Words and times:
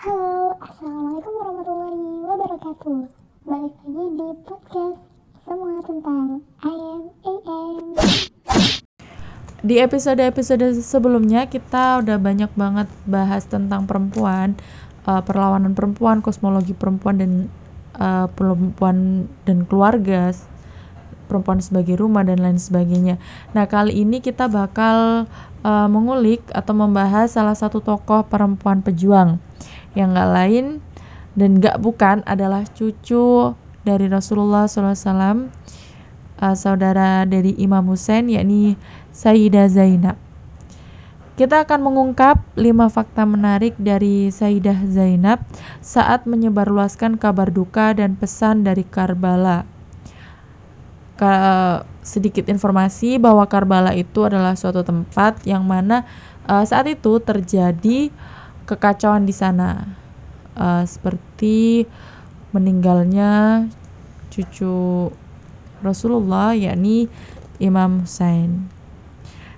Halo, 0.00 0.56
Assalamualaikum 0.64 1.32
warahmatullahi 1.36 2.24
wabarakatuh. 2.24 3.00
Balik 3.44 3.74
lagi 3.84 4.04
di 4.16 4.28
podcast 4.48 4.96
Semua 5.44 5.76
tentang 5.84 6.40
I 6.64 6.72
am 6.72 7.02
AM 7.20 7.76
Di 9.60 9.76
episode-episode 9.76 10.72
sebelumnya 10.80 11.44
kita 11.52 12.00
udah 12.00 12.16
banyak 12.16 12.48
banget 12.56 12.88
bahas 13.04 13.44
tentang 13.44 13.84
perempuan, 13.84 14.56
uh, 15.04 15.20
perlawanan 15.20 15.76
perempuan, 15.76 16.24
kosmologi 16.24 16.72
perempuan 16.72 17.20
dan 17.20 17.32
uh, 18.00 18.24
perempuan 18.32 19.28
dan 19.44 19.68
keluarga, 19.68 20.32
perempuan 21.28 21.60
sebagai 21.60 22.00
rumah 22.00 22.24
dan 22.24 22.40
lain 22.40 22.56
sebagainya. 22.56 23.20
Nah 23.52 23.68
kali 23.68 24.00
ini 24.00 24.24
kita 24.24 24.48
bakal 24.48 25.28
uh, 25.60 25.88
mengulik 25.92 26.40
atau 26.56 26.72
membahas 26.72 27.36
salah 27.36 27.52
satu 27.52 27.84
tokoh 27.84 28.24
perempuan 28.24 28.80
pejuang 28.80 29.36
yang 29.94 30.14
gak 30.14 30.30
lain 30.30 30.84
dan 31.34 31.58
gak 31.58 31.78
bukan 31.82 32.22
adalah 32.26 32.66
cucu 32.70 33.54
dari 33.86 34.06
Rasulullah 34.06 34.68
SAW, 34.68 35.48
uh, 36.40 36.56
saudara 36.56 37.24
dari 37.24 37.56
Imam 37.56 37.84
Hussein 37.88 38.28
yakni 38.28 38.76
Sayyidah 39.10 39.68
Zainab. 39.70 40.16
Kita 41.40 41.64
akan 41.64 41.80
mengungkap 41.80 42.52
lima 42.60 42.92
fakta 42.92 43.24
menarik 43.24 43.72
dari 43.80 44.28
Sayyidah 44.28 44.84
Zainab 44.84 45.40
saat 45.80 46.28
menyebarluaskan 46.28 47.16
kabar 47.16 47.48
duka 47.48 47.96
dan 47.96 48.12
pesan 48.12 48.60
dari 48.60 48.84
Karbala. 48.84 49.64
Ka 51.16 51.32
sedikit 52.04 52.44
informasi 52.44 53.16
bahwa 53.16 53.48
Karbala 53.48 53.96
itu 53.96 54.20
adalah 54.28 54.52
suatu 54.52 54.84
tempat 54.84 55.40
yang 55.48 55.64
mana 55.64 56.04
uh, 56.44 56.60
saat 56.60 56.92
itu 56.92 57.16
terjadi 57.24 58.12
kekacauan 58.70 59.26
di 59.26 59.34
sana, 59.34 59.98
uh, 60.54 60.86
seperti 60.86 61.90
meninggalnya 62.54 63.66
cucu 64.30 65.10
Rasulullah 65.82 66.54
yakni 66.54 67.10
Imam 67.58 68.06
Hussein. 68.06 68.70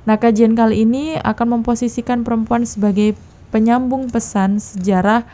Nah, 0.08 0.16
kajian 0.18 0.56
kali 0.56 0.88
ini 0.88 1.14
akan 1.20 1.60
memposisikan 1.60 2.24
perempuan 2.24 2.64
sebagai 2.64 3.14
penyambung 3.54 4.08
pesan 4.08 4.58
sejarah 4.58 5.28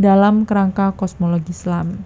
dalam 0.00 0.48
kerangka 0.48 0.96
kosmologi 0.96 1.52
Islam. 1.52 2.02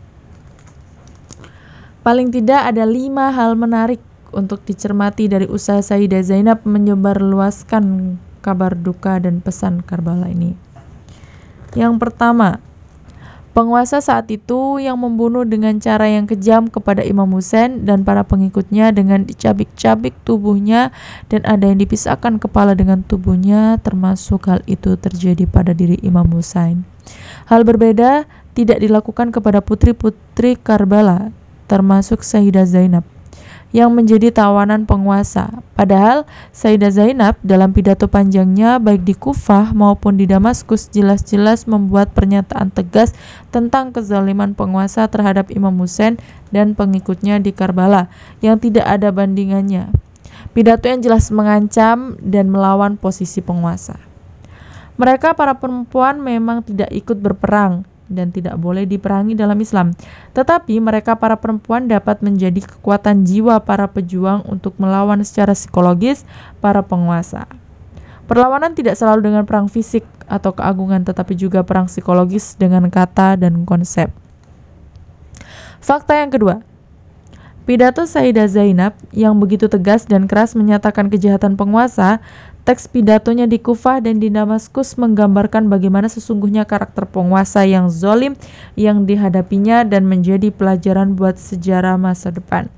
Paling 2.04 2.28
tidak 2.28 2.68
ada 2.68 2.84
lima 2.84 3.32
hal 3.32 3.56
menarik 3.56 4.02
untuk 4.34 4.60
dicermati 4.66 5.30
dari 5.30 5.48
usaha 5.48 5.80
Sayyidah 5.80 6.20
Zainab 6.20 6.66
menyebarluaskan 6.68 8.18
kabar 8.44 8.76
duka 8.76 9.16
dan 9.22 9.40
pesan 9.40 9.80
Karbala 9.80 10.28
ini. 10.28 10.73
Yang 11.74 11.94
pertama, 11.98 12.62
Penguasa 13.54 14.02
saat 14.02 14.26
itu 14.34 14.82
yang 14.82 14.98
membunuh 14.98 15.46
dengan 15.46 15.78
cara 15.78 16.10
yang 16.10 16.26
kejam 16.26 16.66
kepada 16.66 17.06
Imam 17.06 17.30
Hussein 17.30 17.86
dan 17.86 18.02
para 18.02 18.26
pengikutnya 18.26 18.90
dengan 18.90 19.22
dicabik-cabik 19.22 20.10
tubuhnya 20.26 20.90
dan 21.30 21.46
ada 21.46 21.70
yang 21.70 21.78
dipisahkan 21.78 22.42
kepala 22.42 22.74
dengan 22.74 23.06
tubuhnya 23.06 23.78
termasuk 23.78 24.50
hal 24.50 24.58
itu 24.66 24.98
terjadi 24.98 25.46
pada 25.46 25.70
diri 25.70 26.02
Imam 26.02 26.26
Hussein. 26.34 26.82
Hal 27.46 27.62
berbeda 27.62 28.26
tidak 28.58 28.82
dilakukan 28.82 29.30
kepada 29.30 29.62
putri-putri 29.62 30.58
Karbala 30.58 31.30
termasuk 31.70 32.26
Sayyidah 32.26 32.66
Zainab 32.66 33.13
yang 33.74 33.90
menjadi 33.90 34.30
tawanan 34.30 34.86
penguasa. 34.86 35.50
Padahal 35.74 36.22
Sayyidah 36.54 36.94
Zainab 36.94 37.34
dalam 37.42 37.74
pidato 37.74 38.06
panjangnya 38.06 38.78
baik 38.78 39.02
di 39.02 39.18
Kufah 39.18 39.74
maupun 39.74 40.14
di 40.14 40.30
Damaskus 40.30 40.94
jelas-jelas 40.94 41.66
membuat 41.66 42.14
pernyataan 42.14 42.70
tegas 42.70 43.10
tentang 43.50 43.90
kezaliman 43.90 44.54
penguasa 44.54 45.10
terhadap 45.10 45.50
Imam 45.50 45.74
Hussein 45.82 46.22
dan 46.54 46.78
pengikutnya 46.78 47.42
di 47.42 47.50
Karbala 47.50 48.06
yang 48.38 48.62
tidak 48.62 48.86
ada 48.86 49.10
bandingannya. 49.10 49.90
Pidato 50.54 50.86
yang 50.86 51.02
jelas 51.02 51.34
mengancam 51.34 52.14
dan 52.22 52.54
melawan 52.54 52.94
posisi 52.94 53.42
penguasa. 53.42 53.98
Mereka 54.94 55.34
para 55.34 55.58
perempuan 55.58 56.22
memang 56.22 56.62
tidak 56.62 56.94
ikut 56.94 57.18
berperang, 57.18 57.82
dan 58.08 58.30
tidak 58.30 58.56
boleh 58.60 58.84
diperangi 58.84 59.32
dalam 59.36 59.56
Islam. 59.60 59.92
Tetapi 60.36 60.76
mereka 60.80 61.16
para 61.16 61.40
perempuan 61.40 61.88
dapat 61.88 62.20
menjadi 62.20 62.64
kekuatan 62.64 63.24
jiwa 63.24 63.60
para 63.64 63.88
pejuang 63.88 64.44
untuk 64.48 64.76
melawan 64.76 65.20
secara 65.24 65.56
psikologis 65.56 66.28
para 66.60 66.84
penguasa. 66.84 67.48
Perlawanan 68.24 68.72
tidak 68.72 68.96
selalu 68.96 69.28
dengan 69.32 69.44
perang 69.44 69.68
fisik 69.68 70.04
atau 70.24 70.56
keagungan 70.56 71.04
tetapi 71.04 71.36
juga 71.36 71.60
perang 71.60 71.84
psikologis 71.84 72.56
dengan 72.56 72.88
kata 72.88 73.36
dan 73.36 73.68
konsep. 73.68 74.08
Fakta 75.84 76.16
yang 76.16 76.32
kedua, 76.32 76.64
Pidato 77.64 78.04
Sayyidah 78.04 78.48
Zainab 78.48 78.92
yang 79.08 79.36
begitu 79.40 79.72
tegas 79.72 80.04
dan 80.04 80.28
keras 80.28 80.52
menyatakan 80.52 81.08
kejahatan 81.08 81.56
penguasa 81.56 82.20
Teks 82.64 82.88
pidatonya 82.88 83.44
di 83.44 83.60
Kufah 83.60 84.00
dan 84.00 84.24
di 84.24 84.32
Damaskus 84.32 84.96
menggambarkan 84.96 85.68
bagaimana 85.68 86.08
sesungguhnya 86.08 86.64
karakter 86.64 87.04
penguasa 87.04 87.60
yang 87.68 87.92
zolim 87.92 88.32
yang 88.72 89.04
dihadapinya 89.04 89.84
dan 89.84 90.08
menjadi 90.08 90.48
pelajaran 90.48 91.12
buat 91.12 91.36
sejarah 91.36 92.00
masa 92.00 92.32
depan. 92.32 92.72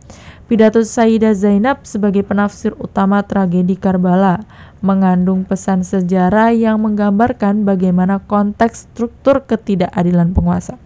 Pidato 0.50 0.82
Sayyidah 0.82 1.38
Zainab 1.38 1.86
sebagai 1.86 2.26
penafsir 2.26 2.74
utama 2.82 3.22
tragedi 3.22 3.78
Karbala 3.78 4.42
mengandung 4.82 5.47
pesan 5.47 5.86
sejarah 5.86 6.50
yang 6.50 6.82
menggambarkan 6.82 7.62
bagaimana 7.62 8.18
konteks 8.26 8.91
struktur 8.91 9.47
ketidakadilan 9.47 10.34
penguasa. 10.34 10.82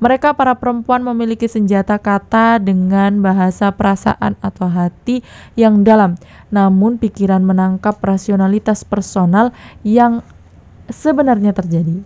Mereka 0.00 0.32
para 0.32 0.56
perempuan 0.56 1.04
memiliki 1.04 1.44
senjata 1.44 2.00
kata 2.00 2.56
dengan 2.56 3.20
bahasa 3.20 3.68
perasaan 3.68 4.32
atau 4.40 4.64
hati 4.64 5.20
yang 5.60 5.84
dalam, 5.84 6.16
namun 6.48 6.96
pikiran 6.96 7.44
menangkap 7.44 8.00
rasionalitas 8.00 8.80
personal 8.80 9.52
yang 9.84 10.24
sebenarnya 10.88 11.52
terjadi. 11.52 12.00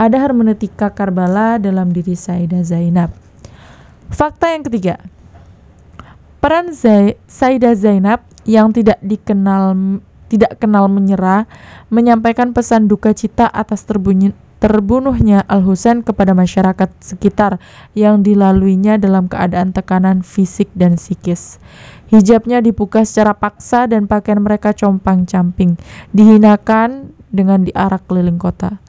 Ada 0.00 0.16
hermeneutika 0.24 0.88
Karbala 0.88 1.60
dalam 1.60 1.92
diri 1.92 2.16
Sayyidah 2.16 2.64
Zainab. 2.64 3.12
Fakta 4.08 4.56
yang 4.56 4.64
ketiga, 4.64 4.96
peran 6.40 6.72
Zay 6.72 7.20
Sayyidah 7.28 7.76
Zainab 7.76 8.24
yang 8.48 8.72
tidak 8.72 8.96
dikenal 9.04 10.00
tidak 10.32 10.56
kenal 10.56 10.88
menyerah 10.88 11.44
menyampaikan 11.92 12.56
pesan 12.56 12.88
duka 12.88 13.12
cita 13.12 13.48
atas 13.52 13.84
terbunyi 13.84 14.32
terbunuhnya 14.58 15.46
Al-Husain 15.46 16.02
kepada 16.02 16.34
masyarakat 16.34 16.90
sekitar 16.98 17.62
yang 17.94 18.26
dilaluinya 18.26 18.98
dalam 18.98 19.30
keadaan 19.30 19.70
tekanan 19.70 20.26
fisik 20.26 20.66
dan 20.74 20.98
psikis. 20.98 21.62
Hijabnya 22.10 22.58
dibuka 22.58 23.06
secara 23.06 23.36
paksa 23.36 23.86
dan 23.86 24.10
pakaian 24.10 24.42
mereka 24.42 24.74
compang-camping, 24.74 25.78
dihinakan 26.10 27.14
dengan 27.30 27.62
diarak 27.68 28.04
keliling 28.08 28.40
kota. 28.40 28.80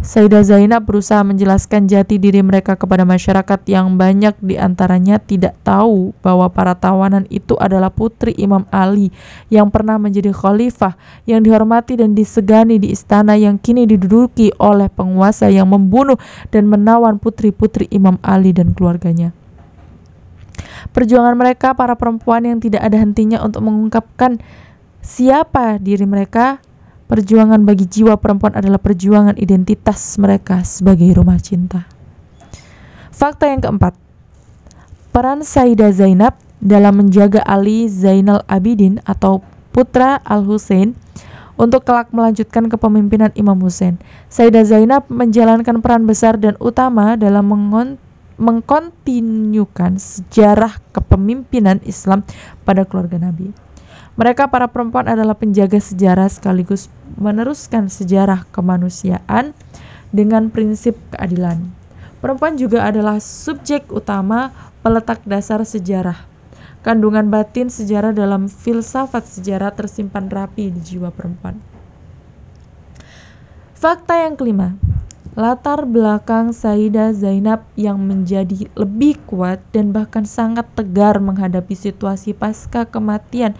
Sayyidah 0.00 0.40
Zainab 0.40 0.88
berusaha 0.88 1.20
menjelaskan 1.20 1.84
jati 1.84 2.16
diri 2.16 2.40
mereka 2.40 2.72
kepada 2.72 3.04
masyarakat 3.04 3.60
yang 3.68 4.00
banyak 4.00 4.32
di 4.40 4.56
antaranya 4.56 5.20
tidak 5.20 5.60
tahu 5.60 6.16
bahwa 6.24 6.48
para 6.48 6.72
tawanan 6.72 7.28
itu 7.28 7.52
adalah 7.60 7.92
putri 7.92 8.32
Imam 8.40 8.64
Ali 8.72 9.12
yang 9.52 9.68
pernah 9.68 10.00
menjadi 10.00 10.32
khalifah 10.32 10.96
yang 11.28 11.44
dihormati 11.44 12.00
dan 12.00 12.16
disegani 12.16 12.80
di 12.80 12.96
istana 12.96 13.36
yang 13.36 13.60
kini 13.60 13.84
diduduki 13.84 14.48
oleh 14.56 14.88
penguasa 14.88 15.52
yang 15.52 15.68
membunuh 15.68 16.16
dan 16.48 16.64
menawan 16.64 17.20
putri-putri 17.20 17.84
Imam 17.92 18.16
Ali 18.24 18.56
dan 18.56 18.72
keluarganya. 18.72 19.36
Perjuangan 20.96 21.36
mereka 21.36 21.76
para 21.76 21.92
perempuan 21.92 22.48
yang 22.48 22.56
tidak 22.56 22.80
ada 22.80 22.96
hentinya 22.96 23.44
untuk 23.44 23.68
mengungkapkan 23.68 24.40
siapa 25.04 25.76
diri 25.76 26.08
mereka 26.08 26.64
Perjuangan 27.10 27.66
bagi 27.66 27.90
jiwa 27.90 28.14
perempuan 28.22 28.54
adalah 28.54 28.78
perjuangan 28.78 29.34
identitas 29.34 30.14
mereka 30.14 30.62
sebagai 30.62 31.10
rumah 31.10 31.42
cinta. 31.42 31.90
Fakta 33.10 33.50
yang 33.50 33.58
keempat, 33.58 33.98
peran 35.10 35.42
Sayyidah 35.42 35.90
Zainab 35.90 36.38
dalam 36.62 37.02
menjaga 37.02 37.42
Ali 37.42 37.90
Zainal 37.90 38.46
Abidin 38.46 39.02
atau 39.02 39.42
putra 39.74 40.22
Al-Husain 40.22 40.94
untuk 41.58 41.82
kelak 41.82 42.14
melanjutkan 42.14 42.70
kepemimpinan 42.70 43.34
Imam 43.34 43.58
Hussein. 43.58 43.98
Sayyidah 44.30 44.70
Zainab 44.70 45.10
menjalankan 45.10 45.82
peran 45.82 46.06
besar 46.06 46.38
dan 46.38 46.54
utama 46.62 47.18
dalam 47.18 47.50
mengkontinyukan 48.38 49.98
sejarah 49.98 50.78
kepemimpinan 50.94 51.82
Islam 51.82 52.22
pada 52.62 52.86
keluarga 52.86 53.18
Nabi. 53.18 53.69
Mereka 54.20 54.52
para 54.52 54.68
perempuan 54.68 55.08
adalah 55.08 55.32
penjaga 55.32 55.80
sejarah 55.80 56.28
sekaligus 56.28 56.92
meneruskan 57.16 57.88
sejarah 57.88 58.44
kemanusiaan 58.52 59.56
dengan 60.12 60.52
prinsip 60.52 60.92
keadilan. 61.16 61.72
Perempuan 62.20 62.60
juga 62.60 62.84
adalah 62.84 63.16
subjek 63.16 63.88
utama 63.88 64.52
peletak 64.84 65.24
dasar 65.24 65.64
sejarah. 65.64 66.28
Kandungan 66.84 67.32
batin 67.32 67.72
sejarah 67.72 68.12
dalam 68.12 68.52
filsafat 68.52 69.24
sejarah 69.24 69.72
tersimpan 69.72 70.28
rapi 70.28 70.68
di 70.68 70.80
jiwa 70.84 71.08
perempuan. 71.08 71.56
Fakta 73.72 74.28
yang 74.28 74.36
kelima, 74.36 74.76
latar 75.32 75.88
belakang 75.88 76.52
Sayyidah 76.52 77.16
Zainab 77.16 77.64
yang 77.72 77.96
menjadi 77.96 78.68
lebih 78.76 79.16
kuat 79.24 79.64
dan 79.72 79.96
bahkan 79.96 80.28
sangat 80.28 80.68
tegar 80.76 81.16
menghadapi 81.24 81.72
situasi 81.72 82.36
pasca 82.36 82.84
kematian 82.84 83.56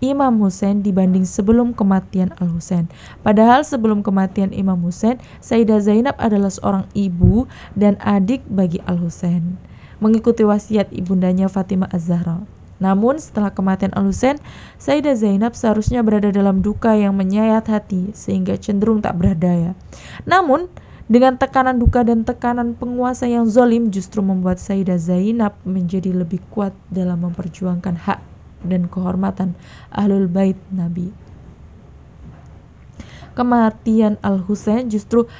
Imam 0.00 0.40
Hussein 0.40 0.80
dibanding 0.80 1.28
sebelum 1.28 1.76
kematian 1.76 2.32
Al-Husain. 2.40 2.88
Padahal 3.20 3.68
sebelum 3.68 4.00
kematian 4.00 4.48
Imam 4.56 4.80
Hussein, 4.80 5.20
Sayyidah 5.44 5.84
Zainab 5.84 6.16
adalah 6.16 6.48
seorang 6.48 6.88
ibu 6.96 7.44
dan 7.76 8.00
adik 8.00 8.40
bagi 8.48 8.80
Al-Husain, 8.88 9.60
mengikuti 10.00 10.40
wasiat 10.40 10.88
ibundanya 10.96 11.52
Fatimah 11.52 11.92
Az-Zahra. 11.92 12.48
Namun 12.80 13.20
setelah 13.20 13.52
kematian 13.52 13.92
Al-Husain, 13.92 14.40
Sayyidah 14.80 15.20
Zainab 15.20 15.52
seharusnya 15.52 16.00
berada 16.00 16.32
dalam 16.32 16.64
duka 16.64 16.96
yang 16.96 17.12
menyayat 17.12 17.68
hati 17.68 18.16
sehingga 18.16 18.56
cenderung 18.56 19.04
tak 19.04 19.20
berdaya. 19.20 19.76
Namun, 20.24 20.72
dengan 21.10 21.36
tekanan 21.36 21.76
duka 21.76 22.06
dan 22.06 22.24
tekanan 22.24 22.72
penguasa 22.78 23.28
yang 23.28 23.44
zolim 23.44 23.92
justru 23.92 24.24
membuat 24.24 24.56
Sayyidah 24.56 24.96
Zainab 24.96 25.60
menjadi 25.68 26.16
lebih 26.16 26.40
kuat 26.48 26.72
dalam 26.88 27.20
memperjuangkan 27.28 28.00
hak 28.08 28.29
dan 28.64 28.88
kehormatan 28.88 29.56
Ahlul 29.92 30.28
Bait 30.28 30.58
Nabi. 30.72 31.12
Kematian 33.32 34.18
Al-Husain 34.20 34.90
justru 34.90 35.30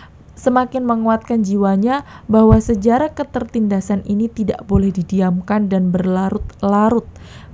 semakin 0.40 0.88
menguatkan 0.88 1.44
jiwanya 1.44 2.08
bahwa 2.24 2.56
sejarah 2.56 3.12
ketertindasan 3.12 4.00
ini 4.08 4.32
tidak 4.32 4.64
boleh 4.64 4.88
didiamkan 4.88 5.68
dan 5.68 5.92
berlarut-larut. 5.92 7.04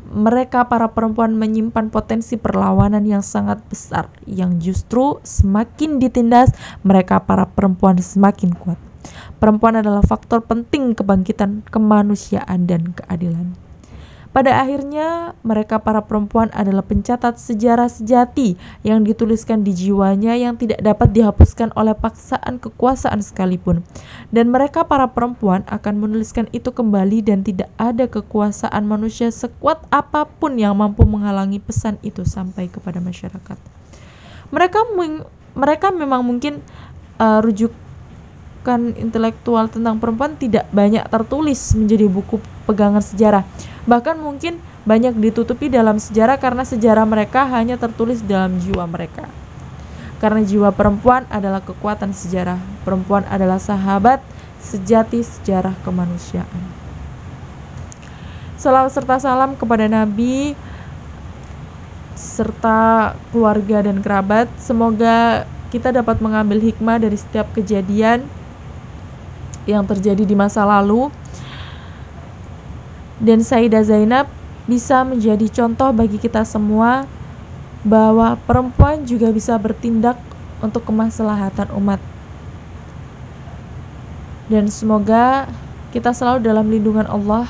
Mereka 0.06 0.70
para 0.70 0.94
perempuan 0.94 1.34
menyimpan 1.34 1.90
potensi 1.90 2.38
perlawanan 2.38 3.02
yang 3.02 3.26
sangat 3.26 3.58
besar 3.66 4.06
yang 4.22 4.62
justru 4.62 5.18
semakin 5.26 5.98
ditindas 5.98 6.54
mereka 6.86 7.18
para 7.26 7.50
perempuan 7.50 7.98
semakin 7.98 8.54
kuat. 8.54 8.78
Perempuan 9.42 9.82
adalah 9.82 10.06
faktor 10.06 10.46
penting 10.46 10.94
kebangkitan 10.94 11.66
kemanusiaan 11.66 12.70
dan 12.70 12.94
keadilan. 12.94 13.65
Pada 14.36 14.60
akhirnya, 14.60 15.32
mereka 15.40 15.80
para 15.80 16.04
perempuan 16.04 16.52
adalah 16.52 16.84
pencatat 16.84 17.40
sejarah 17.40 17.88
sejati 17.88 18.60
yang 18.84 19.00
dituliskan 19.00 19.64
di 19.64 19.72
jiwanya 19.72 20.36
yang 20.36 20.60
tidak 20.60 20.76
dapat 20.84 21.16
dihapuskan 21.16 21.72
oleh 21.72 21.96
paksaan 21.96 22.60
kekuasaan 22.60 23.24
sekalipun. 23.24 23.80
Dan 24.28 24.52
mereka 24.52 24.84
para 24.84 25.08
perempuan 25.08 25.64
akan 25.72 26.04
menuliskan 26.04 26.52
itu 26.52 26.68
kembali 26.68 27.24
dan 27.24 27.48
tidak 27.48 27.72
ada 27.80 28.12
kekuasaan 28.12 28.84
manusia 28.84 29.32
sekuat 29.32 29.88
apa 29.88 30.28
pun 30.28 30.60
yang 30.60 30.76
mampu 30.76 31.08
menghalangi 31.08 31.56
pesan 31.56 31.96
itu 32.04 32.28
sampai 32.28 32.68
kepada 32.68 33.00
masyarakat. 33.00 33.56
Mereka 34.52 34.80
mereka 35.56 35.88
memang 35.96 36.20
mungkin 36.20 36.60
uh, 37.16 37.40
intelektual 38.74 39.70
tentang 39.70 40.02
perempuan 40.02 40.34
tidak 40.34 40.66
banyak 40.74 41.06
tertulis 41.06 41.78
menjadi 41.78 42.10
buku 42.10 42.42
pegangan 42.66 42.98
sejarah 42.98 43.46
bahkan 43.86 44.18
mungkin 44.18 44.58
banyak 44.86 45.14
ditutupi 45.18 45.70
dalam 45.70 45.98
sejarah 45.98 46.38
karena 46.38 46.66
sejarah 46.66 47.06
mereka 47.06 47.46
hanya 47.50 47.74
tertulis 47.78 48.22
dalam 48.22 48.58
jiwa 48.62 48.86
mereka. 48.86 49.26
Karena 50.22 50.42
jiwa 50.42 50.70
perempuan 50.74 51.26
adalah 51.28 51.62
kekuatan 51.62 52.14
sejarah, 52.14 52.58
perempuan 52.86 53.26
adalah 53.26 53.58
sahabat 53.58 54.22
sejati 54.62 55.22
sejarah 55.22 55.74
kemanusiaan. 55.82 56.62
Salam 58.56 58.88
serta 58.88 59.20
salam 59.20 59.58
kepada 59.58 59.86
Nabi 59.86 60.56
serta 62.16 63.12
keluarga 63.28 63.84
dan 63.84 64.00
kerabat. 64.00 64.48
Semoga 64.56 65.44
kita 65.68 65.92
dapat 65.92 66.22
mengambil 66.24 66.62
hikmah 66.62 66.96
dari 66.96 67.18
setiap 67.20 67.52
kejadian 67.52 68.24
yang 69.66 69.84
terjadi 69.84 70.22
di 70.22 70.38
masa 70.38 70.62
lalu 70.62 71.10
dan 73.20 73.40
Sayyidah 73.42 73.84
Zainab 73.84 74.26
bisa 74.66 75.06
menjadi 75.06 75.46
contoh 75.50 75.94
bagi 75.94 76.18
kita 76.18 76.42
semua 76.42 77.06
bahwa 77.86 78.34
perempuan 78.44 79.06
juga 79.06 79.30
bisa 79.30 79.54
bertindak 79.56 80.18
untuk 80.58 80.82
kemaslahatan 80.84 81.70
umat. 81.78 82.02
Dan 84.50 84.70
semoga 84.70 85.46
kita 85.94 86.10
selalu 86.10 86.42
dalam 86.42 86.66
lindungan 86.66 87.06
Allah. 87.06 87.46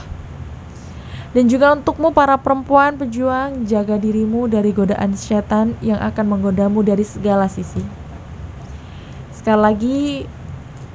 Dan 1.32 1.52
juga 1.52 1.76
untukmu 1.76 2.16
para 2.16 2.40
perempuan 2.40 2.96
pejuang, 2.96 3.68
jaga 3.68 4.00
dirimu 4.00 4.48
dari 4.48 4.72
godaan 4.72 5.12
setan 5.12 5.76
yang 5.84 6.00
akan 6.00 6.24
menggodamu 6.32 6.80
dari 6.80 7.04
segala 7.04 7.44
sisi. 7.44 7.84
Sekali 9.36 9.60
lagi, 9.60 10.00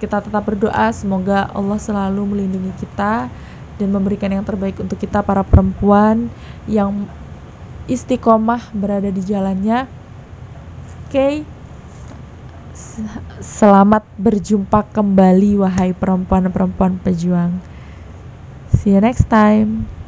kita 0.02 0.18
tetap 0.18 0.42
berdoa 0.42 0.90
semoga 0.90 1.46
Allah 1.54 1.78
selalu 1.78 2.26
melindungi 2.26 2.74
kita 2.82 3.30
dan 3.78 3.90
memberikan 3.94 4.34
yang 4.34 4.42
terbaik 4.42 4.82
untuk 4.82 4.98
kita 4.98 5.22
para 5.22 5.46
perempuan 5.46 6.34
yang 6.66 7.06
istiqomah 7.86 8.74
berada 8.74 9.14
di 9.14 9.22
jalannya. 9.22 9.86
Oke. 11.06 11.14
Okay. 11.14 11.36
Selamat 13.38 14.02
berjumpa 14.18 14.90
kembali 14.90 15.62
wahai 15.62 15.94
perempuan-perempuan 15.94 16.98
pejuang. 16.98 17.62
See 18.74 18.98
you 18.98 19.02
next 19.04 19.30
time. 19.30 20.01